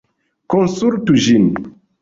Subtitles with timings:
[0.53, 1.49] Konsultu ĝin!